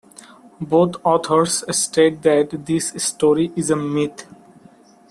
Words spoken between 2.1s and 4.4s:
that this story is a myth.